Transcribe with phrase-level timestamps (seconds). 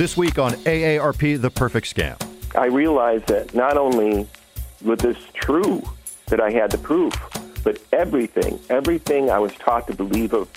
[0.00, 2.16] This week on AARP, The Perfect Scam.
[2.56, 4.26] I realized that not only
[4.82, 5.82] was this true
[6.28, 7.12] that I had the proof,
[7.62, 10.48] but everything, everything I was taught to believe of,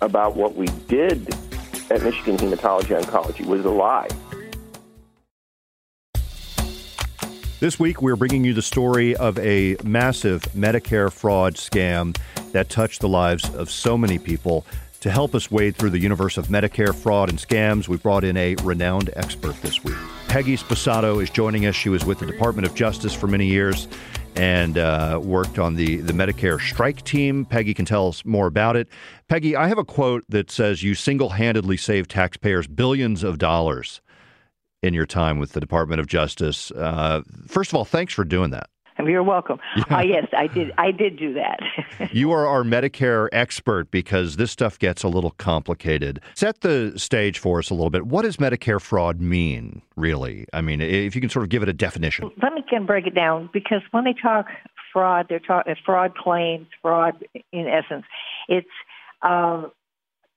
[0.00, 1.32] about what we did
[1.92, 4.08] at Michigan Hematology Oncology was a lie.
[7.60, 12.18] This week, we're bringing you the story of a massive Medicare fraud scam
[12.50, 14.66] that touched the lives of so many people.
[15.02, 18.36] To help us wade through the universe of Medicare fraud and scams, we brought in
[18.36, 19.96] a renowned expert this week.
[20.28, 21.74] Peggy Sposato is joining us.
[21.74, 23.88] She was with the Department of Justice for many years
[24.36, 27.44] and uh, worked on the, the Medicare strike team.
[27.44, 28.86] Peggy can tell us more about it.
[29.26, 34.02] Peggy, I have a quote that says you single handedly saved taxpayers billions of dollars
[34.84, 36.70] in your time with the Department of Justice.
[36.70, 38.70] Uh, first of all, thanks for doing that.
[39.08, 39.58] You're welcome.
[39.76, 39.98] Yeah.
[39.98, 40.72] Uh, yes, I did.
[40.78, 41.58] I did do that.
[42.12, 46.20] you are our Medicare expert because this stuff gets a little complicated.
[46.34, 48.06] Set the stage for us a little bit.
[48.06, 50.46] What does Medicare fraud mean, really?
[50.52, 52.30] I mean, if you can sort of give it a definition.
[52.42, 54.46] Let me can break it down because when they talk
[54.92, 58.04] fraud, they're talking fraud claims, fraud in essence.
[58.48, 58.68] It's
[59.22, 59.64] uh,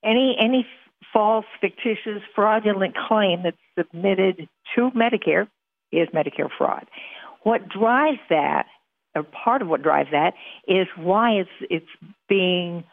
[0.03, 0.66] any any
[1.13, 5.47] false, fictitious, fraudulent claim that's submitted to Medicare
[5.91, 6.85] is Medicare fraud.
[7.45, 8.65] What drives that,
[9.15, 10.33] or part of what drives that,
[10.67, 11.85] is why it's it's
[12.27, 12.83] being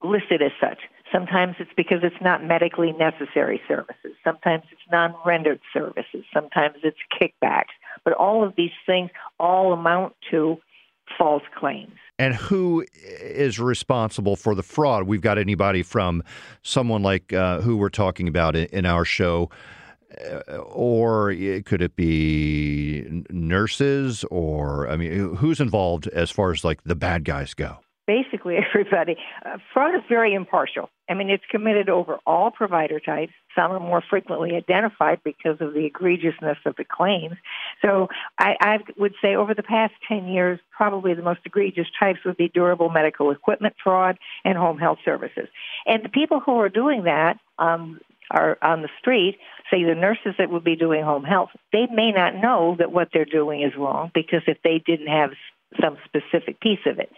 [0.00, 0.78] listed as such.
[1.12, 4.12] Sometimes it's because it's not medically necessary services.
[4.22, 6.24] Sometimes it's non-rendered services.
[6.32, 7.74] Sometimes it's kickbacks.
[8.04, 10.58] But all of these things all amount to
[11.18, 11.94] false claims.
[12.18, 15.02] And who is responsible for the fraud?
[15.08, 16.22] We've got anybody from
[16.62, 19.50] someone like uh, who we're talking about in, in our show,
[20.58, 24.24] or could it be nurses?
[24.30, 27.78] Or I mean, who's involved as far as like the bad guys go?
[28.06, 29.16] basically everybody.
[29.44, 30.88] Uh, fraud is very impartial.
[31.08, 33.32] I mean, it's committed over all provider types.
[33.54, 37.36] Some are more frequently identified because of the egregiousness of the claims.
[37.82, 42.20] So I, I would say over the past 10 years, probably the most egregious types
[42.24, 45.48] would be durable medical equipment fraud and home health services.
[45.86, 48.00] And the people who are doing that, um,
[48.30, 49.38] are on the street,
[49.70, 53.08] say the nurses that would be doing home health, they may not know that what
[53.12, 55.30] they're doing is wrong because if they didn't have
[55.80, 57.10] some specific piece of it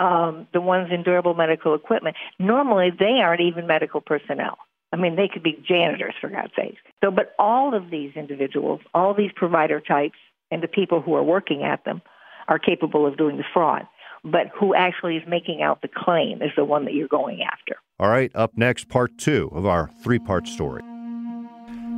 [0.00, 4.58] um, the ones in durable medical equipment, normally they aren't even medical personnel.
[4.92, 6.76] I mean, they could be janitors, for God's sake.
[7.02, 10.18] So, but all of these individuals, all these provider types,
[10.50, 12.02] and the people who are working at them
[12.48, 13.86] are capable of doing the fraud.
[14.22, 17.76] But who actually is making out the claim is the one that you're going after.
[17.98, 20.82] All right, up next, part two of our three part story.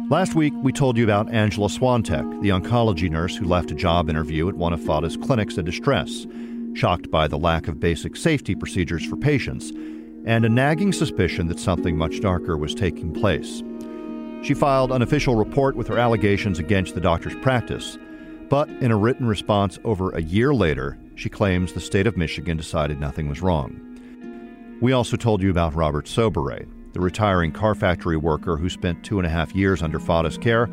[0.09, 4.09] Last week, we told you about Angela Swantek, the oncology nurse who left a job
[4.09, 6.27] interview at one of Fata's clinics in distress
[6.75, 9.73] shocked by the lack of basic safety procedures for patients,
[10.25, 13.65] and a nagging suspicion that something much darker was taking place.
[14.45, 17.99] She filed an official report with her allegations against the doctor's practice,
[18.49, 22.57] but in a written response over a year later, she claims the state of Michigan
[22.57, 23.88] decided nothing was wrong.
[24.81, 29.19] We also told you about Robert Sobieray, the retiring car factory worker who spent two
[29.19, 30.71] and a half years under Fata's care,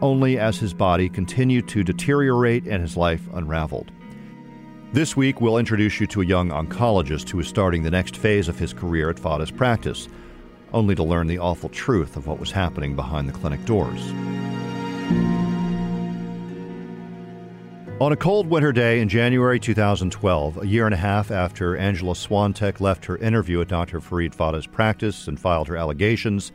[0.00, 3.92] only as his body continued to deteriorate and his life unraveled.
[4.94, 8.48] This week, we'll introduce you to a young oncologist who is starting the next phase
[8.48, 10.08] of his career at Fata's practice,
[10.72, 14.12] only to learn the awful truth of what was happening behind the clinic doors.
[18.02, 22.14] On a cold winter day in January 2012, a year and a half after Angela
[22.14, 24.00] Swantek left her interview at Dr.
[24.00, 26.50] Farid Fata's practice and filed her allegations,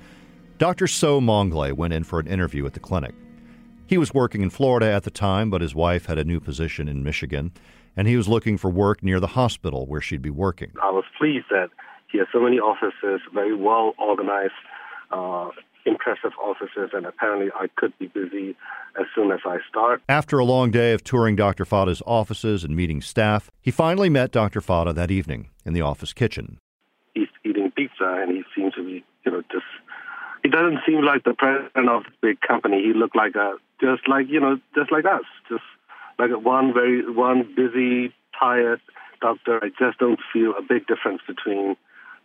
[0.58, 0.88] Dr.
[0.88, 3.16] Soe Maunglay went in for an interview at the clinic.
[3.85, 6.90] He was working in Florida at the time, but his wife had a new position
[6.90, 7.53] in Michigan
[7.96, 10.74] and he was looking for work near the hospital where she'd be working.
[10.84, 11.69] I was pleased that
[12.12, 14.52] he has so many offices, very well organized,
[15.12, 15.52] uh,
[15.88, 18.56] impressive offices, and apparently I could be busy
[19.00, 20.02] as soon as I start.
[20.09, 21.66] After a long day of touring Dr.
[21.66, 24.62] Fata's offices and meeting staff, he finally met Dr.
[24.62, 26.59] Fata that evening in the office kitchen.
[27.16, 29.66] He's eating pizza, and he seems to be, you know, just.
[30.44, 32.81] He doesn't seem like the president of this big company.
[32.81, 35.64] He looked like a just like you know, just like us, just
[36.20, 38.79] like one very one busy, tired
[39.22, 39.59] doctor.
[39.64, 41.76] I just don't feel a big difference between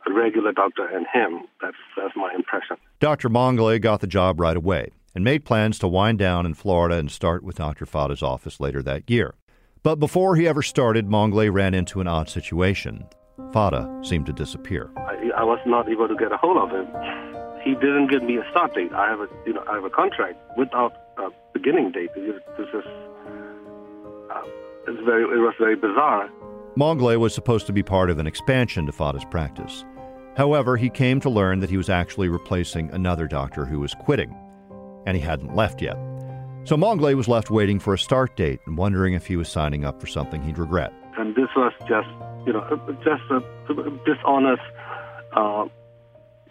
[0.06, 1.46] a regular doctor and him.
[1.60, 2.76] That's that's my impression.
[3.00, 3.28] Dr.
[3.28, 7.10] Maunglay got the job right away and made plans to wind down in Florida and
[7.10, 7.86] start with Dr.
[7.86, 9.34] Fata's office later that year.
[9.82, 13.04] But before he ever started, Maunglay ran into an odd situation.
[13.52, 14.90] Fata seemed to disappear.
[14.96, 16.86] I, I was not able to get a hold of him.
[17.64, 18.92] He didn't give me a start date.
[18.92, 22.10] I have a you know I have a contract without a beginning date.
[22.14, 22.84] This is
[24.30, 24.42] uh,
[24.88, 26.28] it's very, it was very bizarre.
[26.76, 29.84] Maunglay was supposed to be part of an expansion to Fata's practice.
[30.36, 34.34] However, he came to learn that he was actually replacing another doctor who was quitting.
[35.04, 35.96] and he hadn't left yet.
[36.64, 39.84] So Maunglay was left waiting for a start date and wondering if he was signing
[39.84, 40.92] up for something he'd regret.
[41.18, 42.08] And this was just,
[42.46, 42.62] you know,
[43.02, 43.40] just a
[44.06, 44.62] dishonest
[45.32, 45.64] uh,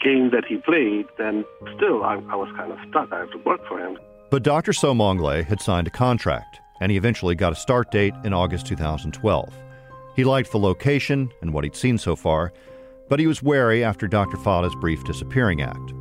[0.01, 1.05] game that he played.
[1.17, 1.45] And
[1.77, 3.13] still, I, I was kind of stuck.
[3.13, 3.97] I had to work for him.
[4.29, 4.73] But Dr.
[4.73, 8.65] Soe Maunglay had signed a contract, and he eventually got a start date in August
[8.67, 9.53] 2012.
[10.17, 12.51] He liked the location and what he'd seen so far,
[13.11, 14.37] but he was wary after Dr.
[14.37, 15.91] Fata's brief disappearing act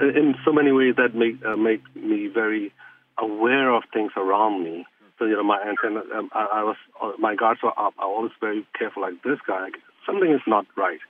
[0.00, 2.72] in so many ways that make uh, make me very
[3.18, 4.86] aware of things around me.
[5.18, 7.94] So you know, my antenna, um, I, I was uh, my guards were up.
[7.98, 9.02] I was very careful.
[9.02, 9.70] Like this guy,
[10.06, 11.00] something is not right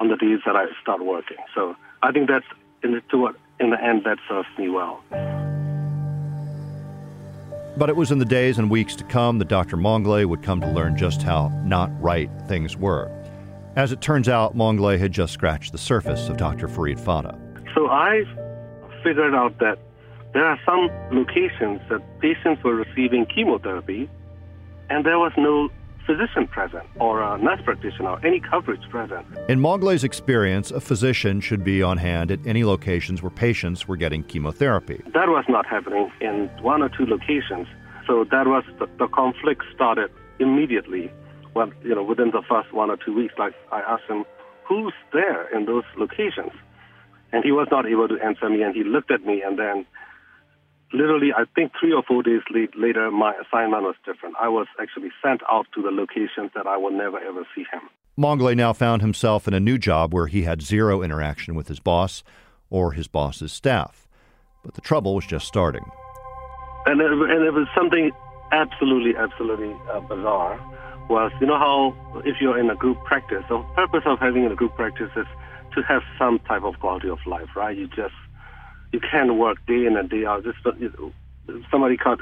[0.00, 1.38] on the days that I start working.
[1.54, 2.46] So I think that's
[2.82, 5.02] in the, to what in the end that serves me well.
[7.78, 9.76] But it was in the days and weeks to come that Dr.
[9.76, 13.10] Maunglay would come to learn just how not right things were.
[13.76, 16.66] As it turns out, Maunglay had just scratched the surface of Dr.
[16.66, 17.38] Farid Fata.
[17.74, 18.24] So I
[19.04, 19.78] figured out that
[20.32, 24.08] there are some locations that patients were receiving chemotherapy
[24.88, 25.68] and there was no
[26.06, 29.26] physician present or a nurse practitioner or any coverage present.
[29.48, 33.96] In Maunglay's experience, a physician should be on hand at any locations where patients were
[33.96, 35.02] getting chemotherapy.
[35.12, 37.66] That was not happening in one or two locations.
[38.06, 41.12] So that was the, the conflict started immediately.
[41.56, 44.26] Well, you know, within the first one or two weeks, like I asked him,
[44.68, 46.52] who's there in those locations?
[47.32, 49.86] And he was not able to answer me, and he looked at me, and then
[50.92, 52.42] literally, I think three or four days
[52.76, 54.34] later, my assignment was different.
[54.38, 57.88] I was actually sent out to the locations that I would never ever see him.
[58.18, 61.80] Maunglay now found himself in a new job where he had zero interaction with his
[61.80, 62.22] boss
[62.68, 64.06] or his boss's staff.
[64.62, 65.86] But the trouble was just starting.
[66.84, 68.10] And it, and it was something
[68.52, 70.60] absolutely, absolutely uh, bizarre.
[71.08, 71.94] Was you know how
[72.24, 75.26] if you're in a group practice, the purpose of having a group practice is
[75.74, 77.76] to have some type of quality of life, right?
[77.76, 78.14] You just
[78.92, 80.44] you can't work day in and day out.
[80.44, 80.58] Just
[81.70, 82.16] somebody call,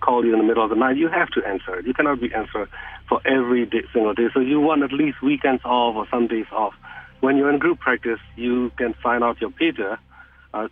[0.00, 1.80] call you in the middle of the night, you have to answer.
[1.80, 2.68] You cannot be answered
[3.08, 4.28] for every day, single day.
[4.32, 6.74] So you want at least weekends off or some days off.
[7.20, 9.98] When you're in group practice, you can sign out your pager
[10.54, 10.68] uh,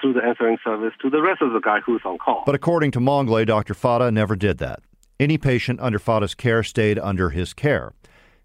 [0.00, 2.42] through the answering service to the rest of the guy who's on call.
[2.44, 3.74] But according to Maunglay, Dr.
[3.74, 4.80] Fata never did that.
[5.18, 7.94] Any patient under Fata's care stayed under his care.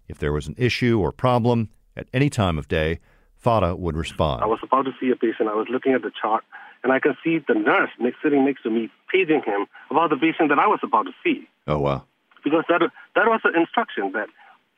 [0.08, 2.98] If there was an issue or problem at any time of day,
[3.36, 4.42] Fata would respond.
[4.42, 5.48] I was about to see a patient.
[5.48, 6.44] I was looking at the chart,
[6.82, 10.16] and I could see the nurse next, sitting next to me, paging him about the
[10.16, 11.46] patient that I was about to see.
[11.66, 12.04] Oh, wow.
[12.42, 14.28] Because that, that was the instruction that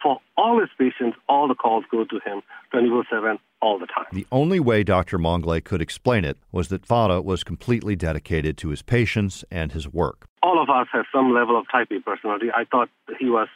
[0.04, 2.42] for all his patients, all the calls go to him
[2.72, 4.04] 24 7 all the time.
[4.12, 5.18] The only way Dr.
[5.18, 9.88] Maunglay could explain it was that Fata was completely dedicated to his patients and his
[9.88, 10.26] work.
[10.42, 12.48] All of us have some level of type A personality.
[12.54, 13.48] I thought he was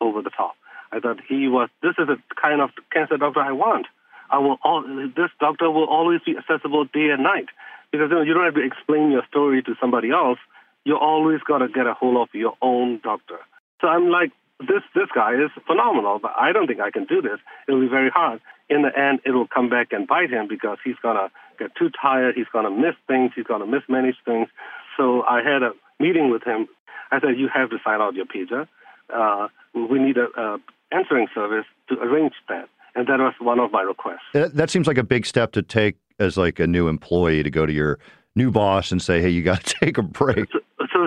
[0.00, 0.54] over the top.
[0.92, 3.86] I thought he was, this is the kind of cancer doctor I want.
[4.30, 4.82] I will all,
[5.16, 7.46] this doctor will always be accessible day and night
[7.90, 10.38] because you, know, you don't have to explain your story to somebody else.
[10.84, 13.38] You always got to get a hold of your own doctor.
[13.80, 14.30] So I'm like,
[14.60, 17.38] this this guy is phenomenal, but I don't think I can do this.
[17.68, 18.40] It'll be very hard.
[18.68, 21.90] In the end, it will come back and bite him because he's gonna get too
[21.90, 22.34] tired.
[22.36, 23.32] He's gonna miss things.
[23.36, 24.48] He's gonna mismanage things.
[24.96, 26.68] So I had a meeting with him.
[27.12, 28.66] I said, you have to sign out your pager.
[29.12, 30.58] Uh, we need a, a
[30.90, 34.22] answering service to arrange that and that was one of my requests.
[34.32, 37.66] That seems like a big step to take as like a new employee to go
[37.66, 37.98] to your
[38.34, 40.48] new boss and say, "Hey, you got to take a break."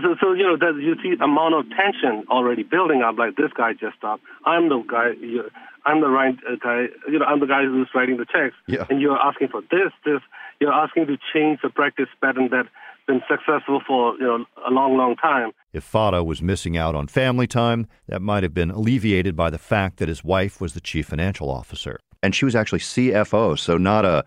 [0.02, 3.18] So, so, so, so you know, that you see amount of tension already building up.
[3.18, 4.24] Like this guy just stopped.
[4.46, 5.12] I'm the guy.
[5.20, 5.50] You,
[5.86, 6.86] I'm the right uh, guy.
[7.08, 8.56] You know, I'm the guy who's writing the checks.
[8.68, 8.86] Yeah.
[8.90, 10.22] And you're asking for this, this.
[10.60, 12.66] You're asking to change the practice pattern that
[13.08, 15.52] been successful for you know a long, long time.
[15.74, 19.58] If Fata was missing out on family time, that might have been alleviated by the
[19.58, 23.58] fact that his wife was the chief financial officer, and she was actually CFO.
[23.58, 24.24] So not a,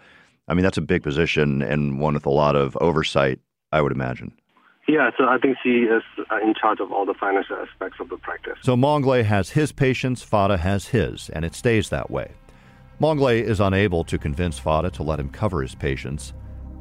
[0.48, 3.38] I mean, that's a big position and one with a lot of oversight,
[3.70, 4.32] I would imagine.
[4.88, 8.08] Yeah, so I think she is uh, in charge of all the financial aspects of
[8.08, 8.58] the practice.
[8.62, 12.32] So Maunglay has his patients, Fata has his, and it stays that way.
[13.00, 16.34] Maunglay is unable to convince Fata to let him cover his patients.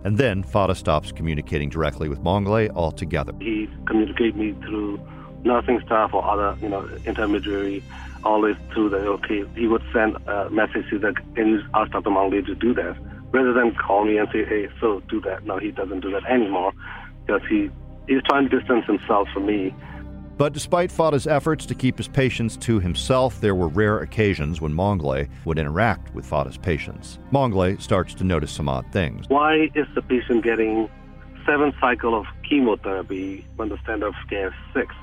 [0.03, 3.33] And then Fata stops communicating directly with Maunglay altogether.
[3.39, 4.99] He communicates me through
[5.43, 7.83] nursing staff or other, you know, intermediary,
[8.23, 9.43] always through the okay.
[9.55, 12.09] He would send a message to the can you ask Dr.
[12.09, 12.97] Maunglay to do that,
[13.31, 15.45] rather than call me and say, hey, so do that.
[15.45, 16.73] No, he doesn't do that anymore
[17.25, 17.69] because he
[18.07, 19.73] he's trying to distance himself from me
[20.41, 24.73] but despite Fata's efforts to keep his patients to himself, there were rare occasions when
[24.73, 27.19] Maunglay would interact with Fata's patients.
[27.31, 29.25] Maunglay starts to notice some odd things.
[29.27, 30.89] Why is the patient getting
[31.45, 34.95] seven cycle of chemotherapy when the standard of care is six?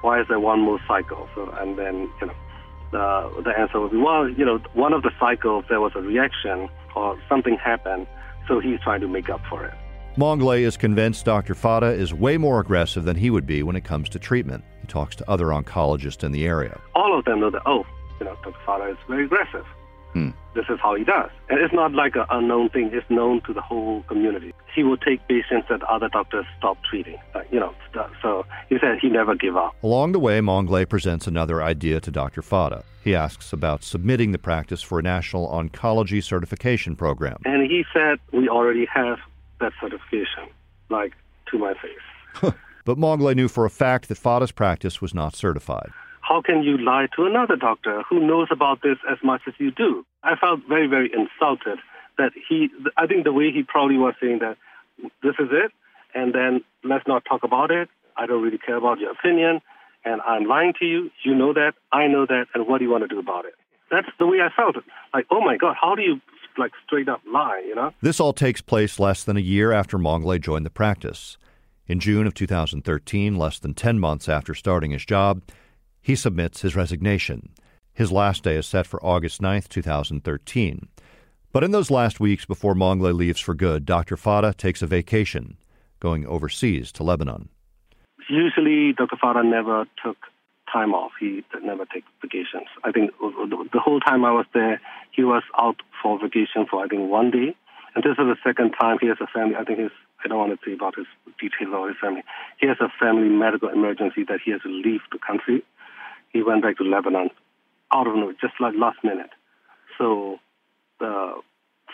[0.00, 1.28] Why is there one more cycle?
[1.34, 5.02] So, and then, you know, uh, the answer would be, well, you know, one of
[5.02, 8.06] the cycles there was a reaction or something happened,
[8.48, 9.74] so he's trying to make up for it.
[10.16, 11.54] Maunglay is convinced Dr.
[11.54, 14.62] Fata is way more aggressive than he would be when it comes to treatment.
[14.82, 16.78] He talks to other oncologists in the area.
[16.94, 17.86] All of them know that, oh,
[18.20, 18.58] you know, Dr.
[18.66, 19.64] Fata is very aggressive.
[20.12, 20.30] Hmm.
[20.54, 21.30] This is how he does.
[21.48, 22.90] And it's not like an unknown thing.
[22.92, 24.52] It's known to the whole community.
[24.74, 27.16] He will take patients that other doctors stop treating.
[27.50, 27.74] You know,
[28.20, 29.74] so he said he never give up.
[29.82, 32.42] Along the way, Maunglay presents another idea to Dr.
[32.42, 32.84] Fata.
[33.02, 37.38] He asks about submitting the practice for a national oncology certification program.
[37.46, 39.18] And he said, we already have
[39.62, 40.52] that certification,
[40.90, 41.14] like
[41.50, 42.52] to my face.
[42.84, 45.90] but Maunglay knew for a fact that Fata's practice was not certified.
[46.20, 49.70] How can you lie to another doctor who knows about this as much as you
[49.70, 50.04] do?
[50.22, 51.78] I felt very, very insulted
[52.18, 54.56] that he, I think the way he probably was saying that
[55.22, 55.72] this is it,
[56.14, 57.88] and then let's not talk about it.
[58.16, 59.60] I don't really care about your opinion,
[60.04, 61.10] and I'm lying to you.
[61.24, 61.72] You know that.
[61.90, 62.46] I know that.
[62.54, 63.54] And what do you want to do about it?
[63.90, 64.76] That's the way I felt.
[65.12, 66.20] Like, oh my God, how do you
[66.58, 67.92] like straight up lie, you know?
[68.00, 71.36] This all takes place less than a year after Maunglay joined the practice.
[71.86, 75.42] In June of 2013, less than 10 months after starting his job,
[76.00, 77.50] he submits his resignation.
[77.92, 80.88] His last day is set for August 9, 2013.
[81.52, 84.16] But in those last weeks before Maunglay leaves for good, Dr.
[84.16, 85.58] Fata takes a vacation,
[86.00, 87.50] going overseas to Lebanon.
[88.28, 89.16] Usually, Dr.
[89.20, 90.16] Fata never took
[90.72, 91.12] time off.
[91.18, 92.68] He never take vacations.
[92.84, 96.88] I think the whole time I was there, he was out for vacation for I
[96.88, 97.54] think one day,
[97.94, 99.56] and this is the second time he has a family.
[99.56, 99.90] I think his
[100.24, 101.06] I don't want to say about his
[101.40, 102.22] details about his family.
[102.58, 105.62] He has a family medical emergency that he has to leave the country.
[106.32, 107.30] He went back to Lebanon
[107.92, 109.30] out of nowhere, just like last minute.
[109.98, 110.38] So
[111.00, 111.34] uh,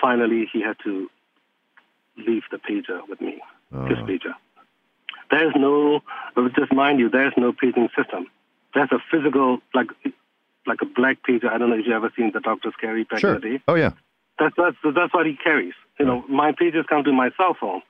[0.01, 1.09] finally, he had to
[2.17, 3.41] leave the pager with me,
[3.75, 3.87] uh.
[3.87, 4.35] his pager.
[5.31, 6.01] There's no,
[6.57, 8.27] just mind you, there's no paging system.
[8.75, 9.89] There's a physical, like
[10.67, 11.51] like a black pager.
[11.51, 13.37] I don't know if you ever seen the doctors carry back sure.
[13.37, 13.63] in the day.
[13.67, 13.93] Oh yeah.
[14.39, 15.75] That's that's that's what he carries.
[15.99, 17.83] You know, my pages come to my cell phone.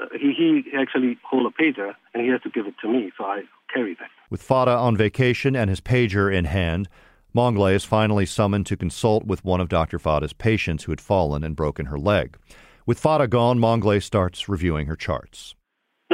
[0.00, 3.12] Uh, he he actually hold a pager and he has to give it to me,
[3.16, 4.10] so I carry that.
[4.28, 6.88] With Fata on vacation and his pager in hand,
[7.34, 9.98] Maunglay is finally summoned to consult with one of Dr.
[9.98, 12.36] Fata's patients who had fallen and broken her leg.
[12.86, 15.54] With Fata gone, Maunglay starts reviewing her charts.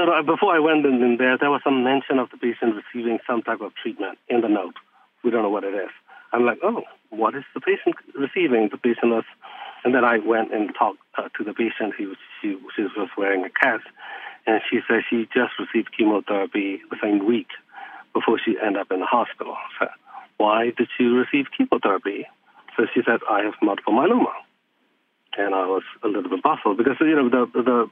[0.01, 2.73] No, no, before I went in, in there, there was some mention of the patient
[2.73, 4.77] receiving some type of treatment in the note.
[5.23, 5.91] We don't know what it is.
[6.33, 8.71] I'm like, oh, what is the patient receiving?
[8.73, 9.25] The patient was,
[9.85, 11.93] and then I went and talked uh, to the patient.
[11.99, 13.85] He was, she, she was wearing a cast,
[14.47, 17.49] and she said she just received chemotherapy the same week
[18.15, 19.55] before she ended up in the hospital.
[19.79, 19.87] So,
[20.39, 22.27] why did she receive chemotherapy?
[22.75, 24.33] So she said, I have multiple myeloma.
[25.37, 27.91] And I was a little bit baffled because, you know, the, the,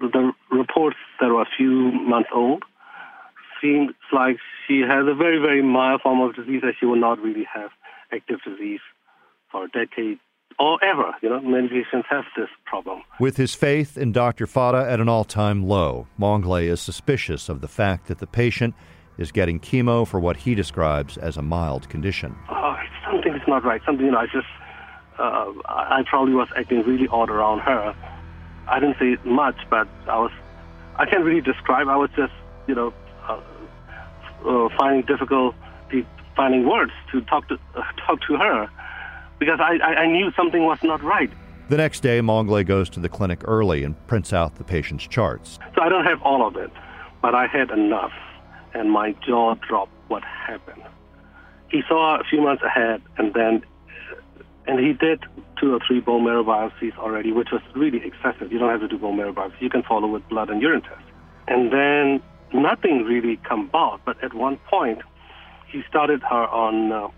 [0.00, 2.62] the reports that were a few months old
[3.60, 4.36] seems like
[4.66, 7.70] she has a very, very mild form of disease that she will not really have
[8.12, 8.80] active disease
[9.50, 10.18] for a decade
[10.58, 11.14] or ever.
[11.22, 13.02] You know, many patients have this problem.
[13.18, 14.46] With his faith in Dr.
[14.46, 18.74] Fata at an all time low, Maunglay is suspicious of the fact that the patient
[19.18, 22.36] is getting chemo for what he describes as a mild condition.
[22.50, 22.76] Oh,
[23.08, 23.80] something is not right.
[23.86, 24.46] Something, you know, I just,
[25.18, 27.94] uh, I probably was acting really odd around her.
[28.68, 30.32] I didn't say much, but I was,
[30.96, 31.88] I can't really describe.
[31.88, 32.32] I was just,
[32.66, 32.92] you know,
[33.28, 33.40] uh,
[34.46, 35.54] uh, finding difficult
[36.36, 38.68] finding words to talk to uh, talk to her
[39.38, 41.30] because I, I, I knew something was not right.
[41.68, 45.58] The next day, Maunglay goes to the clinic early and prints out the patient's charts.
[45.74, 46.70] So I don't have all of it,
[47.22, 48.12] but I had enough,
[48.74, 49.92] and my jaw dropped.
[50.08, 50.82] What happened?
[51.70, 53.64] He saw a few months ahead, and then,
[54.66, 55.24] and he did
[55.64, 58.52] two or three bone marrow biopsies already, which was really excessive.
[58.52, 60.82] You don't have to do bone marrow biopsies; you can follow with blood and urine
[60.82, 61.10] tests.
[61.48, 64.00] And then nothing really come about.
[64.04, 65.00] But at one point,
[65.66, 67.08] he started her on uh,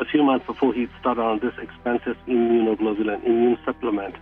[0.00, 4.14] a few months before he started on this expensive immunoglobulin immune supplement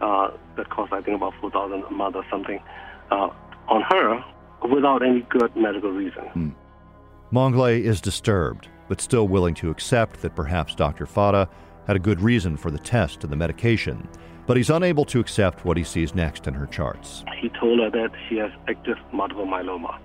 [0.00, 2.60] uh, that cost I think about four thousand a month or something
[3.12, 3.28] uh,
[3.68, 4.24] on her
[4.68, 6.56] without any good medical reason.
[7.32, 11.06] Maunglay is disturbed, but still willing to accept that perhaps Dr.
[11.06, 11.48] Fata
[11.86, 14.08] had a good reason for the test and the medication.
[14.46, 17.24] But he's unable to accept what he sees next in her charts.
[17.40, 19.98] He told her that she has active multiple myeloma.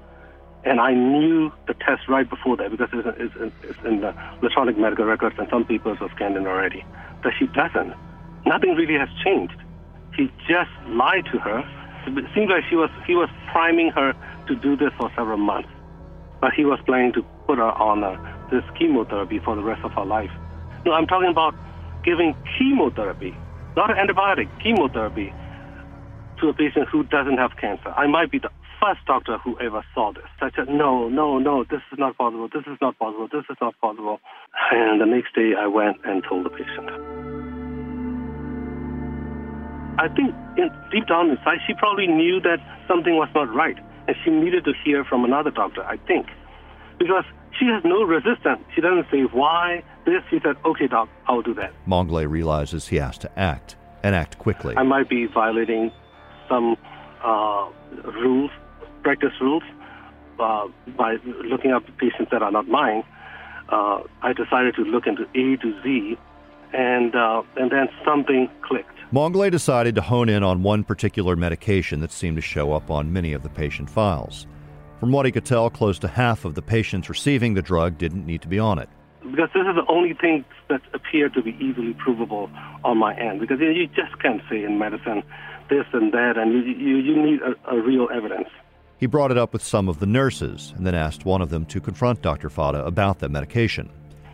[0.63, 4.77] And I knew the test right before that because it's, it's, it's in the electronic
[4.77, 6.85] medical records and some people have scanned in already.
[7.23, 7.93] That she doesn't.
[8.45, 9.55] Nothing really has changed.
[10.15, 11.59] He just lied to her.
[12.07, 14.13] It seems like she was he was priming her
[14.47, 15.69] to do this for several months,
[16.39, 18.17] but he was planning to put her on uh,
[18.49, 20.31] this chemotherapy for the rest of her life.
[20.83, 21.53] No, I'm talking about
[22.03, 23.35] giving chemotherapy,
[23.75, 25.33] not antibiotic, chemotherapy
[26.39, 27.89] to a patient who doesn't have cancer.
[27.89, 28.49] I might be the
[28.81, 30.25] first doctor who ever saw this.
[30.41, 33.57] I said, no, no, no, this is not possible, this is not possible, this is
[33.61, 34.19] not possible.
[34.71, 36.89] And the next day I went and told the patient.
[39.99, 43.77] I think in, deep down inside, she probably knew that something was not right,
[44.07, 45.83] and she needed to hear from another doctor.
[45.83, 46.25] I think,
[46.97, 47.25] because
[47.59, 48.65] she has no resistance.
[48.73, 50.23] She doesn't say why this.
[50.29, 54.37] She said, "Okay, doc, I'll do that." Maunglay realizes he has to act and act
[54.39, 54.75] quickly.
[54.77, 55.91] I might be violating
[56.49, 56.75] some
[57.23, 57.69] uh,
[58.03, 58.51] rules,
[59.03, 59.63] practice rules,
[60.39, 60.67] uh,
[60.97, 63.03] by looking up patients that are not mine.
[63.69, 66.17] Uh, I decided to look into A to Z,
[66.73, 68.97] and uh, and then something clicked.
[69.13, 73.11] Maunglay decided to hone in on one particular medication that seemed to show up on
[73.11, 74.47] many of the patient files.
[74.99, 78.25] From what he could tell, close to half of the patients receiving the drug didn't
[78.25, 78.87] need to be on it.
[79.21, 82.49] Because this is the only thing that appeared to be easily provable
[82.83, 83.39] on my end.
[83.39, 85.23] Because you just can't say in medicine
[85.69, 88.49] this and that, and you, you, you need a, a real evidence.
[88.97, 91.65] He brought it up with some of the nurses and then asked one of them
[91.67, 92.49] to confront Dr.
[92.49, 93.89] Fata about the medication.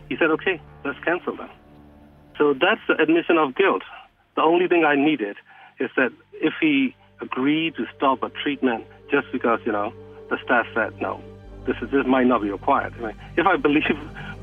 [0.08, 1.48] He said, okay, let's cancel them.
[2.36, 3.82] So that's the admission of guilt.
[4.36, 5.36] The only thing I needed
[5.80, 9.92] is that if he agreed to stop a treatment just because, you know,
[10.28, 11.20] the staff said, no,
[11.66, 12.94] this, is, this might not be required.
[12.98, 13.84] I mean, if I believe,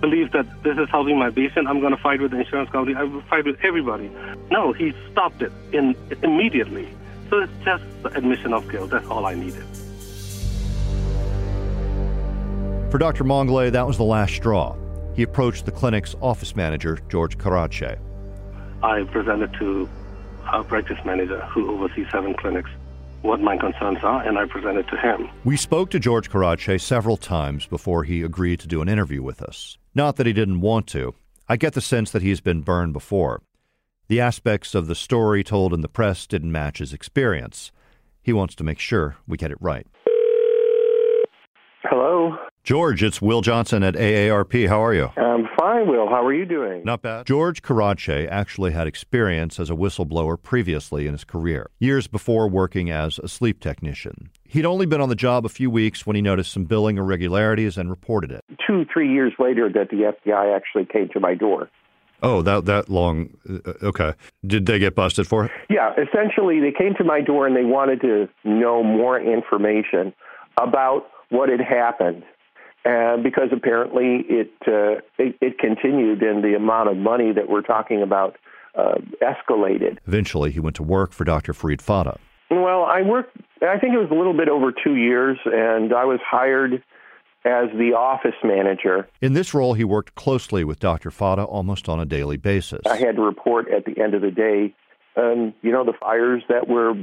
[0.06, 2.96] believe that this is helping my patient, I'm going to fight with the insurance company.
[2.96, 4.12] I will fight with everybody.
[4.52, 6.88] No, he stopped it in, immediately.
[7.30, 8.92] So it's just the admission of guilt.
[8.92, 9.64] That's all I needed.
[12.92, 13.24] For Dr.
[13.24, 14.76] Maunglay, that was the last straw.
[15.16, 17.98] He approached the clinic's office manager, George Karadsheh.
[18.84, 19.90] I presented to
[20.46, 22.70] our practice manager, who oversees seven clinics,
[23.24, 25.30] what my concerns are, and I presented to him.
[25.44, 29.42] We spoke to George Karadsheh several times before he agreed to do an interview with
[29.42, 29.80] us.
[29.96, 31.16] Not that he didn't want to.
[31.48, 33.42] I get the sense that he's been burned before.
[34.08, 37.72] The aspects of the story told in the press didn't match his experience.
[38.22, 39.88] He wants to make sure we get it right.
[41.84, 42.36] Hello.
[42.66, 44.68] George, it's Will Johnson at AARP.
[44.68, 45.12] How are you?
[45.18, 46.10] I'm fine, Will.
[46.10, 46.84] How are you doing?
[46.84, 47.28] Not bad.
[47.28, 52.90] George Karadsheh actually had experience as a whistleblower previously in his career, years before working
[52.90, 54.32] as a sleep technician.
[54.44, 57.78] He'd only been on the job a few weeks when he noticed some billing irregularities
[57.78, 58.44] and reported it.
[58.66, 61.70] Two, three years later, that the FBI actually came to my door.
[62.24, 63.30] Oh, that that long.
[63.48, 64.14] Uh, okay.
[64.44, 65.52] Did they get busted for it?
[65.70, 70.14] Yeah, essentially, they came to my door and they wanted to know more information
[70.58, 72.24] about what had happened
[72.86, 77.62] and because apparently it, uh, it, it continued and the amount of money that we're
[77.62, 78.38] talking about
[78.78, 79.98] uh, escalated.
[80.08, 81.54] Eventually, he went to work for Dr.
[81.54, 82.18] Farid Fata.
[82.52, 83.36] Well, I worked.
[83.62, 86.84] I think it was a little bit over two years, and I was hired
[87.46, 89.08] as the office manager.
[89.22, 91.10] In this role, he worked closely with Dr.
[91.10, 92.82] Fata almost on a daily basis.
[92.86, 94.74] I had to report at the end of the day,
[95.16, 96.94] um, you know, the fires that were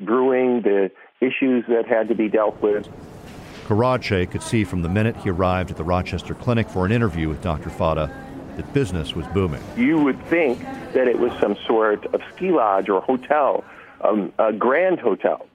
[0.00, 2.88] brewing, the issues that had to be dealt with.
[3.72, 7.30] Karadsheh could see from the minute he arrived at the Rochester Clinic for an interview
[7.30, 7.70] with Dr.
[7.70, 8.14] Fata
[8.56, 9.62] that business was booming.
[9.78, 10.60] You would think
[10.92, 13.64] that it was some sort of ski lodge or hotel,
[14.02, 15.46] um, a grand hotel.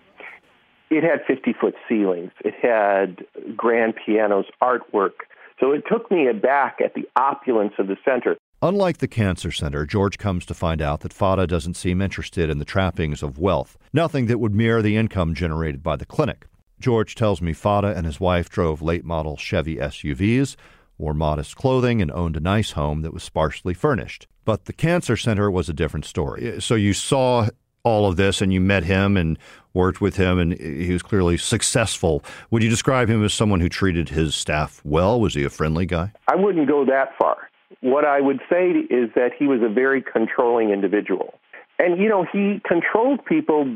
[0.89, 3.23] It had 50 foot ceilings, it had
[3.55, 5.27] grand pianos, artwork.
[5.59, 8.35] So it took me aback at the opulence of the center.
[8.63, 12.57] Unlike the Cancer Center, George comes to find out that Fata doesn't seem interested in
[12.57, 16.47] the trappings of wealth, nothing that would mirror the income generated by the clinic.
[16.79, 20.55] George tells me Fata and his wife drove late model Chevy SUVs,
[20.97, 24.27] wore modest clothing, and owned a nice home that was sparsely furnished.
[24.45, 26.61] But the Cancer Center was a different story.
[26.61, 27.49] So you saw
[27.83, 29.37] all of this and you met him and
[29.73, 32.23] worked with him, and he was clearly successful.
[32.51, 35.19] Would you describe him as someone who treated his staff well?
[35.19, 36.11] Was he a friendly guy?
[36.27, 37.49] I wouldn't go that far.
[37.81, 41.33] What I would say is that he was a very controlling individual.
[41.79, 43.67] And, you know, he controlled people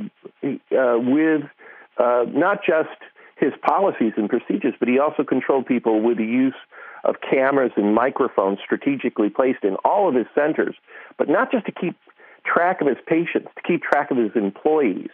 [0.43, 1.43] uh, with
[1.97, 2.89] uh, not just
[3.37, 6.55] his policies and procedures, but he also controlled people with the use
[7.03, 10.75] of cameras and microphones strategically placed in all of his centers,
[11.17, 11.95] but not just to keep
[12.45, 15.09] track of his patients, to keep track of his employees,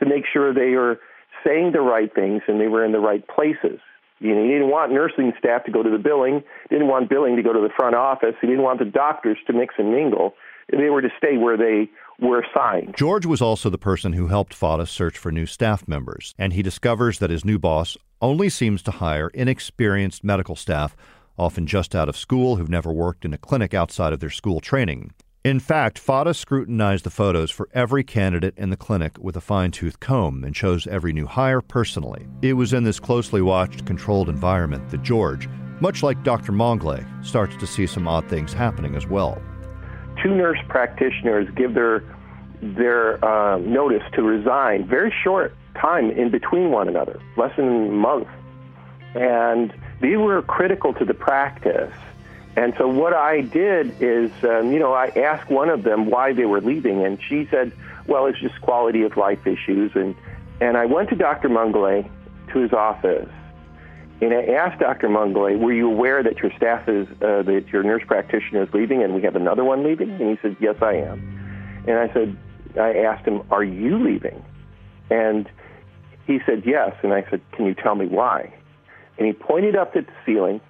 [0.00, 0.98] to make sure they are
[1.44, 3.78] saying the right things and they were in the right places.
[4.18, 7.36] You know, he didn't want nursing staff to go to the billing, didn't want billing
[7.36, 10.34] to go to the front office, he didn't want the doctors to mix and mingle.
[10.70, 12.94] They were to stay where they were assigned.
[12.96, 16.62] George was also the person who helped Fata search for new staff members, and he
[16.62, 20.96] discovers that his new boss only seems to hire inexperienced medical staff,
[21.36, 24.60] often just out of school, who've never worked in a clinic outside of their school
[24.60, 25.12] training.
[25.44, 29.72] In fact, Fata scrutinized the photos for every candidate in the clinic with a fine
[29.72, 32.28] tooth comb and chose every new hire personally.
[32.42, 35.48] It was in this closely watched, controlled environment that George,
[35.80, 36.52] much like Dr.
[36.52, 39.42] Maunglay, starts to see some odd things happening as well
[40.22, 42.02] two nurse practitioners give their
[42.60, 47.90] their uh, notice to resign very short time in between one another, less than a
[47.90, 48.28] month,
[49.14, 51.92] and they were critical to the practice.
[52.54, 56.34] And so what I did is, um, you know, I asked one of them why
[56.34, 57.72] they were leaving, and she said,
[58.06, 59.92] well, it's just quality of life issues.
[59.94, 60.14] And,
[60.60, 61.48] and I went to Dr.
[61.48, 62.08] Maunglay
[62.52, 63.28] to his office,
[64.22, 65.08] and I asked Dr.
[65.08, 69.02] Maunglay, were you aware that your staff is, uh, that your nurse practitioner is leaving
[69.02, 70.10] and we have another one leaving?
[70.10, 71.84] And he said, yes, I am.
[71.88, 72.38] And I said,
[72.80, 74.44] I asked him, are you leaving?
[75.10, 75.50] And
[76.24, 76.94] he said, yes.
[77.02, 78.54] And I said, can you tell me why?
[79.18, 80.60] And he pointed up at the ceiling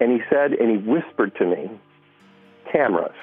[0.00, 1.70] and he said, and he whispered to me,
[2.72, 3.14] cameras.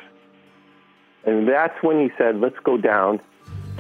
[1.26, 3.20] And that's when he said, let's go down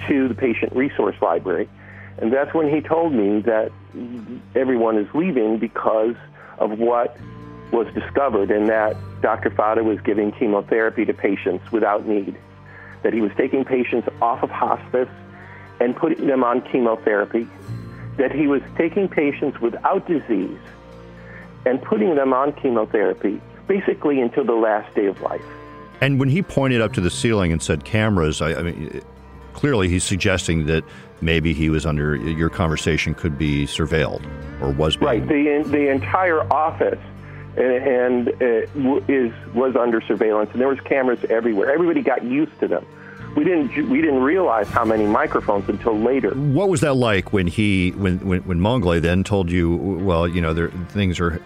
[0.07, 1.69] to the patient resource library.
[2.17, 3.71] And that's when he told me that
[4.55, 6.15] everyone is leaving because
[6.57, 7.17] of what
[7.71, 9.49] was discovered and that Dr.
[9.49, 12.37] Fata was giving chemotherapy to patients without need,
[13.01, 15.09] that he was taking patients off of hospice
[15.79, 17.47] and putting them on chemotherapy,
[18.17, 20.59] that he was taking patients without disease
[21.65, 25.43] and putting them on chemotherapy basically until the last day of life.
[26.01, 29.01] And when he pointed up to the ceiling and said cameras, I, I mean,
[29.53, 30.83] clearly he's suggesting that
[31.23, 34.23] maybe he was under your conversation could be surveilled
[34.61, 35.27] or was being.
[35.27, 35.27] right.
[35.27, 36.99] The the entire office
[37.57, 41.71] and, and uh, is was under surveillance, and there was cameras everywhere.
[41.71, 42.85] Everybody got used to them.
[43.35, 46.31] We didn't we didn't realize how many microphones until later.
[46.31, 50.41] What was that like when he when when, when Maunglay then told you, well, you
[50.41, 51.41] know, there things are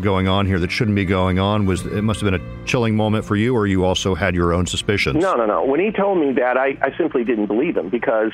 [0.00, 1.66] going on here that shouldn't be going on?
[1.66, 4.52] Was it must have been a chilling moment for you, or you also had your
[4.52, 5.20] own suspicions?
[5.20, 5.64] No, no, no.
[5.64, 8.32] When he told me that, I, I simply didn't believe him because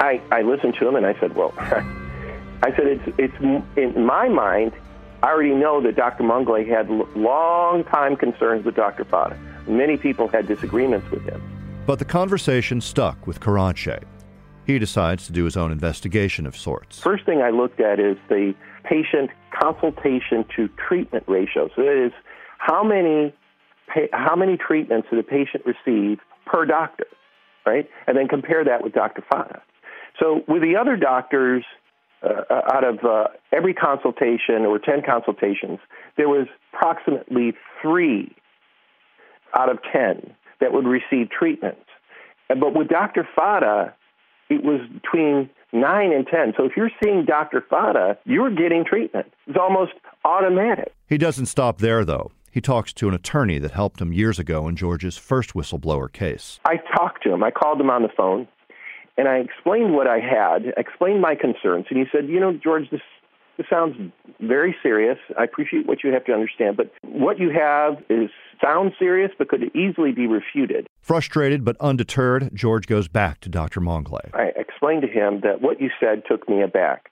[0.00, 4.28] I I listened to him and I said, well, I said it's it's in my
[4.28, 4.72] mind.
[5.22, 6.24] I already know that Dr.
[6.24, 9.04] Maunglay had long time concerns with Dr.
[9.04, 9.36] Fata.
[9.66, 11.42] Many people had disagreements with him.
[11.86, 14.04] But the conversation stuck with Karadsheh.
[14.66, 16.98] He decides to do his own investigation of sorts.
[16.98, 18.54] First thing I looked at is the
[18.84, 21.68] patient consultation to treatment ratio.
[21.74, 22.12] So that is
[22.58, 23.34] how many
[24.12, 27.06] how many treatments did a patient receive per doctor,
[27.64, 27.88] right?
[28.06, 29.22] And then compare that with Dr.
[29.28, 29.62] Fata.
[30.18, 31.64] So with the other doctors,
[32.22, 35.78] uh, out of uh, every consultation or 10 consultations,
[36.16, 37.52] there was approximately
[37.82, 38.34] three
[39.56, 41.78] out of 10 that would receive treatment.
[42.48, 43.28] But with Dr.
[43.34, 43.94] Fata,
[44.48, 46.54] it was between 9 and 10.
[46.56, 47.64] So if you're seeing Dr.
[47.68, 49.32] Fata, you're getting treatment.
[49.46, 49.92] It's almost
[50.24, 50.94] automatic.
[51.08, 52.30] He doesn't stop there, though.
[52.50, 56.58] He talks to an attorney that helped him years ago in George's first whistleblower case.
[56.64, 57.44] I talked to him.
[57.44, 58.48] I called him on the phone
[59.16, 61.86] and I explained what I had, explained my concerns.
[61.90, 63.00] And he said, You know, George, this
[63.56, 63.96] this sounds
[64.38, 65.16] very serious.
[65.38, 68.28] I appreciate what you have to understand, but what you have is
[68.62, 70.86] sounds serious but could easily be refuted.
[71.00, 73.80] Frustrated but undeterred, George goes back to Dr.
[73.80, 74.34] Maunglay.
[74.34, 77.10] I explained to him that what you said took me aback,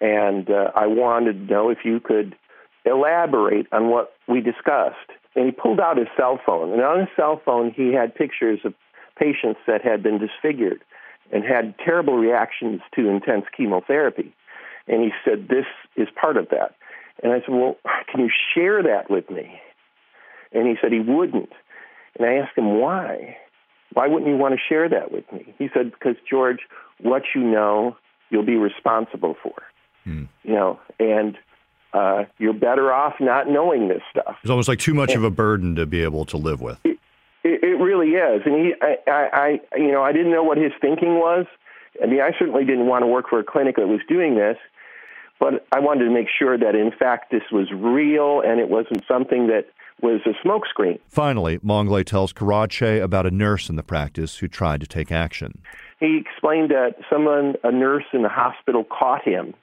[0.00, 2.36] and uh, I wanted to know if you could
[2.84, 4.96] elaborate on what we discussed.
[5.34, 8.60] And he pulled out his cell phone, and on his cell phone he had pictures
[8.64, 8.74] of
[9.18, 10.82] patients that had been disfigured
[11.32, 14.34] and had terrible reactions to intense chemotherapy.
[14.86, 16.74] And he said, This is part of that.
[17.22, 17.76] And I said, Well,
[18.10, 19.60] can you share that with me?
[20.52, 21.52] And he said he wouldn't.
[22.18, 23.36] And I asked him, Why?
[23.92, 25.54] Why wouldn't you want to share that with me?
[25.58, 26.60] He said, Because, George,
[27.00, 27.96] what you know,
[28.30, 29.54] you'll be responsible for.
[30.04, 30.24] Hmm.
[30.42, 31.36] You know, and
[31.92, 34.36] uh, you're better off not knowing this stuff.
[34.42, 36.78] It's almost like too much and, of a burden to be able to live with.
[36.84, 36.98] It,
[37.78, 38.42] it, really is.
[38.44, 41.46] And he, I, I, I, you know, I didn't know what his thinking was.
[42.02, 44.56] I mean, I certainly didn't want to work for a clinic that was doing this.
[45.40, 49.04] But I wanted to make sure that, in fact, this was real and it wasn't
[49.06, 49.66] something that
[50.00, 50.98] was a smokescreen.
[51.08, 55.60] Finally, Maunglay tells Karadsheh about a nurse in the practice who tried to take action.
[56.00, 59.54] He explained that someone, a nurse in the hospital, caught him,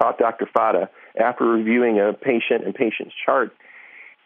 [0.00, 0.48] caught Dr.
[0.52, 0.88] Fata
[1.20, 3.52] after reviewing a patient and patient's chart,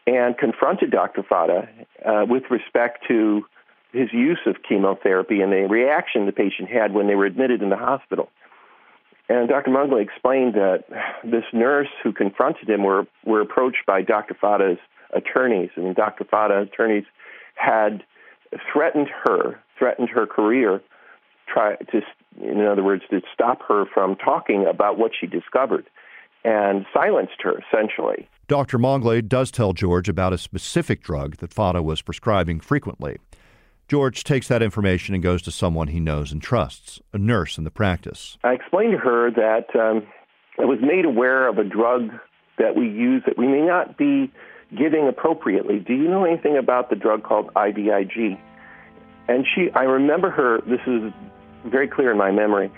[0.06, 1.22] and confronted Dr.
[1.22, 1.68] Fata
[2.04, 3.44] uh, with respect to
[3.92, 7.70] his use of chemotherapy and the reaction the patient had when they were admitted in
[7.70, 8.30] the hospital.
[9.28, 9.70] And Dr.
[9.70, 10.84] Maunglay explained that
[11.24, 14.34] this nurse who confronted him were, were approached by Dr.
[14.34, 14.78] Fata's
[15.14, 16.24] attorneys, and Dr.
[16.24, 17.04] Fata's attorneys
[17.54, 18.02] had
[18.72, 20.82] threatened her, threatened her career,
[21.46, 22.00] try to,
[22.40, 25.86] in other words, to stop her from talking about what she discovered,
[26.44, 28.28] and silenced her essentially.
[28.48, 28.78] Dr.
[28.78, 33.18] Maunglay does tell George about a specific drug that Fata was prescribing frequently.
[33.88, 37.64] George takes that information and goes to someone he knows and trusts, a nurse in
[37.64, 38.38] the practice.
[38.42, 40.06] I explained to her that um,
[40.58, 42.10] I was made aware of a drug
[42.58, 44.32] that we use that we may not be
[44.76, 45.78] giving appropriately.
[45.78, 48.38] Do you know anything about the drug called IVIG?
[49.28, 51.12] And she, I remember her, this is
[51.66, 52.70] very clear in my memory,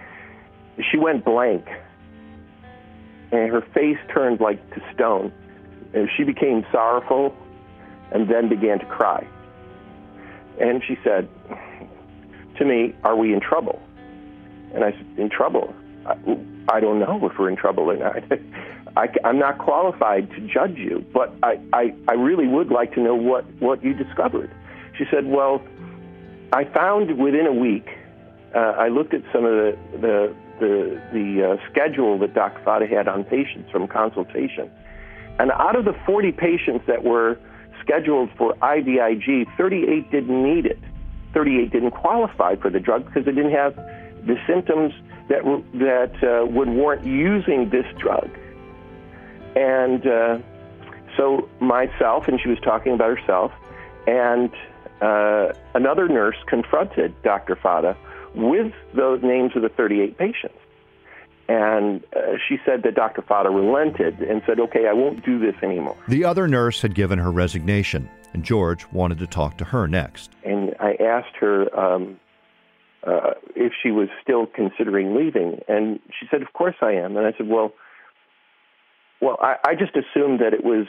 [0.91, 1.67] she went blank
[3.35, 5.33] and her face turned like to stone.
[5.93, 7.37] And she became sorrowful
[8.13, 9.27] and then began to cry.
[10.61, 11.29] And she said
[12.59, 13.81] to me, Are we in trouble?
[14.75, 15.75] And I said, In trouble?
[16.07, 16.17] I,
[16.69, 18.23] I don't know if we're in trouble or not.
[18.97, 23.01] I, am not qualified to judge you, but I, I, I really would like to
[23.01, 24.51] know what, what you discovered.
[24.97, 25.63] She said, Well,
[26.53, 27.87] I found within a week,
[28.55, 32.63] uh, I looked at some of the, the, the, the uh, schedule that Dr.
[32.65, 34.71] Fata had on patients from consultation.
[35.39, 37.39] And out of the 40 patients that were
[37.81, 40.79] scheduled for IVIG, 38 didn't need it.
[41.33, 44.93] 38 didn't qualify for the drug because they didn't have the symptoms
[45.29, 45.43] that,
[45.75, 48.31] that uh, would warrant using this drug.
[49.57, 50.39] And uh,
[51.17, 53.53] so myself, and she was talking about herself,
[54.07, 54.51] and
[55.01, 57.57] uh, another nurse confronted Dr.
[57.57, 57.97] Fata
[58.35, 60.59] with those names of the 38 patients.
[61.49, 63.23] And uh, she said that Dr.
[63.23, 65.97] Fata relented and said, okay, I won't do this anymore.
[66.09, 70.31] The other nurse had given her resignation, and George wanted to talk to her next.
[70.43, 72.19] And I asked her um,
[73.07, 75.61] uh, if she was still considering leaving.
[75.69, 77.17] And she said, of course I am.
[77.17, 77.73] And I said, well,
[79.21, 80.87] well, I, I just assumed that it was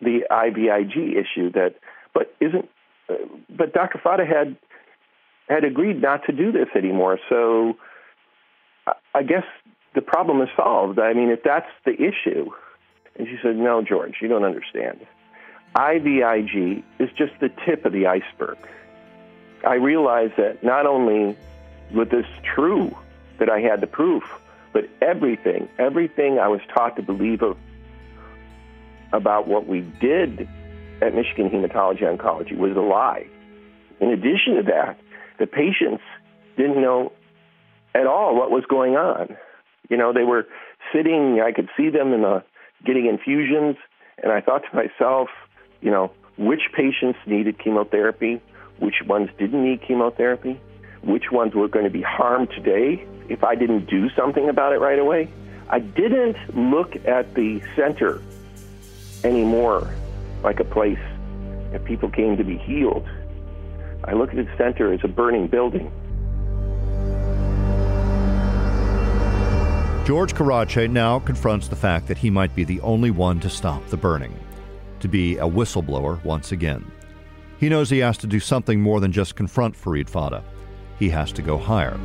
[0.00, 1.76] the IVIG issue that,
[2.12, 2.68] but isn't,
[3.08, 3.14] uh,
[3.56, 4.00] but Dr.
[4.02, 4.56] Fata had
[5.48, 7.18] had agreed not to do this anymore.
[7.28, 7.76] So
[9.14, 9.44] I guess
[9.94, 10.98] the problem is solved.
[10.98, 12.50] I mean, if that's the issue.
[13.16, 15.06] And she said, No, George, you don't understand.
[15.74, 18.58] IVIG is just the tip of the iceberg.
[19.66, 21.36] I realized that not only
[21.94, 22.96] was this true
[23.38, 24.22] that I had the proof,
[24.72, 27.56] but everything, everything I was taught to believe of
[29.12, 30.48] about what we did
[31.02, 33.26] at Michigan Hematology Oncology was a lie.
[34.00, 34.98] In addition to that,
[35.42, 36.04] the patients
[36.56, 37.10] didn't know
[37.96, 39.36] at all what was going on.
[39.90, 40.46] You know, they were
[40.94, 42.44] sitting, I could see them in the
[42.86, 43.74] getting infusions,
[44.22, 45.30] and I thought to myself,
[45.80, 48.40] you know, which patients needed chemotherapy,
[48.78, 50.60] which ones didn't need chemotherapy,
[51.02, 54.78] which ones were going to be harmed today if I didn't do something about it
[54.78, 55.28] right away.
[55.68, 58.22] I didn't look at the center
[59.24, 59.92] anymore
[60.44, 61.02] like a place
[61.72, 63.08] that people came to be healed.
[64.04, 65.90] I look at the center as a burning building.
[70.04, 73.86] George Karadsheh now confronts the fact that he might be the only one to stop
[73.86, 74.36] the burning,
[74.98, 76.84] to be a whistleblower once again.
[77.58, 80.42] He knows he has to do something more than just confront Farid Fata.
[80.98, 81.96] He has to go higher.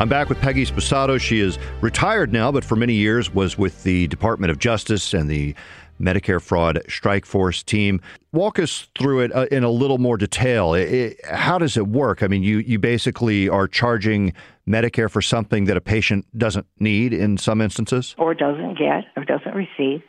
[0.00, 1.20] I'm back with Peggy Sposato.
[1.20, 5.28] She is retired now, but for many years was with the Department of Justice and
[5.28, 5.56] the
[6.00, 8.00] Medicare Fraud Strike Force team.
[8.32, 10.74] Walk us through it uh, in a little more detail.
[10.74, 12.22] It, it, how does it work?
[12.22, 14.32] I mean, you, you basically are charging
[14.66, 18.14] Medicare for something that a patient doesn't need in some instances?
[18.18, 20.02] Or doesn't get, or doesn't receive.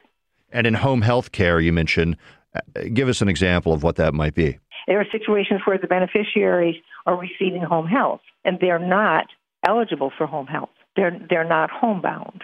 [0.52, 2.18] And in home health care, you mentioned,
[2.56, 4.58] uh, give us an example of what that might be.
[4.88, 6.76] There are situations where the beneficiaries
[7.06, 9.28] are receiving home health and they're not
[9.68, 10.70] eligible for home health.
[10.96, 12.44] They're they're not homebound,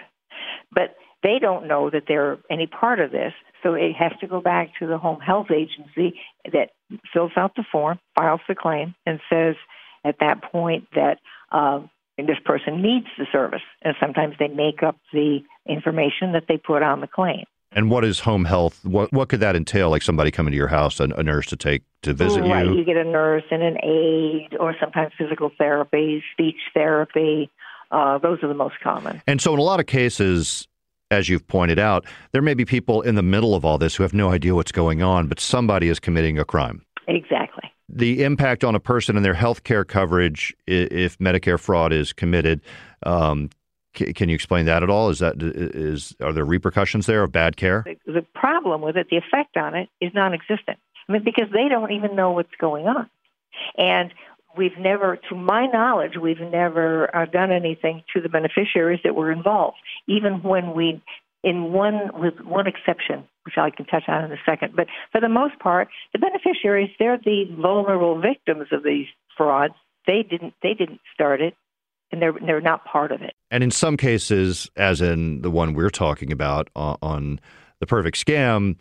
[0.72, 0.94] but
[1.26, 3.32] they don't know that they're any part of this.
[3.62, 6.20] So it has to go back to the home health agency
[6.52, 6.70] that
[7.12, 9.56] fills out the form, files the claim, and says
[10.04, 11.18] at that point that
[11.50, 11.80] uh,
[12.16, 13.62] this person needs the service.
[13.82, 17.44] And sometimes they make up the information that they put on the claim.
[17.72, 18.84] And what is home health?
[18.84, 19.90] What what could that entail?
[19.90, 22.64] Like somebody coming to your house, a, a nurse to take to visit right.
[22.64, 22.76] you.
[22.76, 27.50] You get a nurse and an aide, or sometimes physical therapy, speech therapy.
[27.90, 29.20] Uh, those are the most common.
[29.26, 30.68] And so, in a lot of cases,
[31.10, 34.02] as you've pointed out, there may be people in the middle of all this who
[34.02, 36.84] have no idea what's going on, but somebody is committing a crime.
[37.06, 37.70] Exactly.
[37.88, 42.60] The impact on a person and their health care coverage if Medicare fraud is committed
[43.04, 43.50] um,
[43.96, 45.08] can you explain that at all?
[45.08, 47.84] Is that is are there repercussions there of bad care?
[48.06, 50.78] The problem with it, the effect on it, is non-existent.
[51.08, 53.08] I mean, because they don't even know what's going on,
[53.78, 54.12] and
[54.56, 59.30] we've never, to my knowledge, we've never uh, done anything to the beneficiaries that were
[59.32, 59.76] involved.
[60.08, 61.02] Even when we,
[61.44, 65.20] in one with one exception, which I can touch on in a second, but for
[65.20, 69.74] the most part, the beneficiaries they're the vulnerable victims of these frauds.
[70.06, 71.54] They didn't they didn't start it
[72.10, 73.34] and they're they're not part of it.
[73.50, 77.40] And in some cases, as in the one we're talking about on, on
[77.80, 78.76] the perfect scam,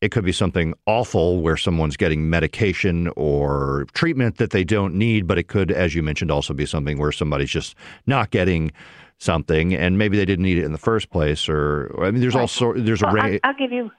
[0.00, 5.26] it could be something awful where someone's getting medication or treatment that they don't need,
[5.26, 7.74] but it could, as you mentioned, also be something where somebody's just
[8.06, 8.72] not getting
[9.18, 11.48] something and maybe they didn't need it in the first place.
[11.48, 13.06] Or I mean, there's also there's a.
[13.06, 13.90] Well, I'll, I'll give you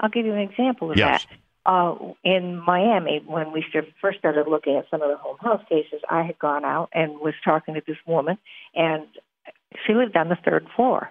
[0.00, 1.24] I'll give you an example of yes.
[1.24, 3.64] that uh, in Miami, when we
[4.00, 7.18] first started looking at some of the home health cases, I had gone out and
[7.18, 8.38] was talking to this woman,
[8.74, 9.06] and
[9.84, 11.10] she lived on the third floor.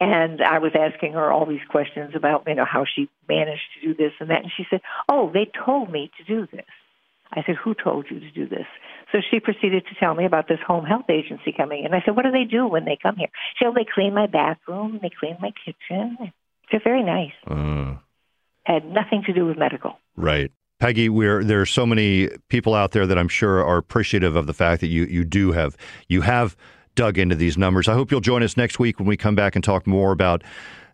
[0.00, 3.88] And I was asking her all these questions about, you know, how she managed to
[3.88, 4.42] do this and that.
[4.42, 6.66] And she said, Oh, they told me to do this.
[7.32, 8.66] I said, Who told you to do this?
[9.10, 11.94] So she proceeded to tell me about this home health agency coming in.
[11.94, 13.28] I said, What do they do when they come here?
[13.58, 16.32] She said, They clean my bathroom, they clean my kitchen.
[16.70, 17.32] They're very nice.
[17.46, 17.96] Uh.
[18.64, 19.98] Had nothing to do with medical.
[20.14, 20.52] Right.
[20.78, 24.46] Peggy, we're there are so many people out there that I'm sure are appreciative of
[24.46, 26.56] the fact that you you do have you have
[26.98, 27.86] dug into these numbers.
[27.86, 30.42] I hope you'll join us next week when we come back and talk more about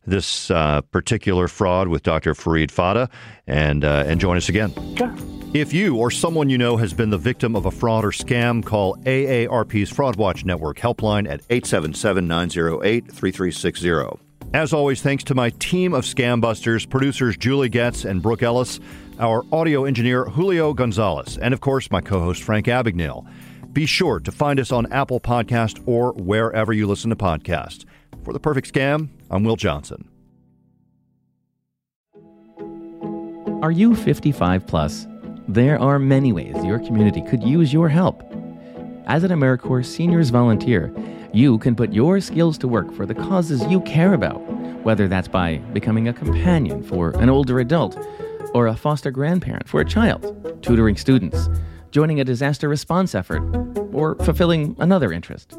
[0.07, 2.35] this uh, particular fraud with Dr.
[2.35, 3.09] Farid Fata
[3.47, 4.71] and uh, and join us again.
[4.99, 5.15] Sure.
[5.55, 8.63] If you or someone you know has been the victim of a fraud or scam,
[8.63, 14.21] call AARP's Fraud Watch Network helpline at 877 908 3360.
[14.53, 18.79] As always, thanks to my team of scam busters, producers Julie Getz and Brooke Ellis,
[19.19, 23.27] our audio engineer Julio Gonzalez, and of course, my co host Frank Abagnale.
[23.75, 27.85] Be sure to find us on Apple Podcast or wherever you listen to podcasts.
[28.23, 30.09] For the perfect scam, I'm Will Johnson.
[33.65, 35.09] Are you 55 plus?
[35.49, 38.23] There are many ways your community could use your help.
[39.07, 40.95] As an AmeriCorps Seniors Volunteer,
[41.33, 44.39] you can put your skills to work for the causes you care about,
[44.85, 47.99] whether that's by becoming a companion for an older adult,
[48.55, 51.49] or a foster grandparent for a child, tutoring students,
[51.95, 53.41] joining a disaster response effort,
[53.93, 55.57] or fulfilling another interest.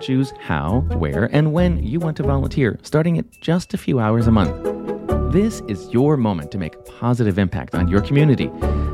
[0.00, 4.26] Choose how, where, and when you want to volunteer, starting at just a few hours
[4.26, 4.52] a month.
[5.32, 8.50] This is your moment to make a positive impact on your community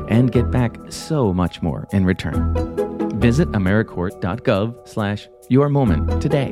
[0.09, 2.53] and get back so much more in return.
[3.19, 6.51] Visit AmeriCorps.gov slash your moment today.